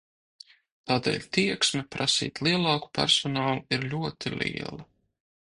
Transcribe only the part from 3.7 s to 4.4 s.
ir ļoti